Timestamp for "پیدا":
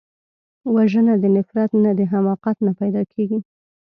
2.79-3.01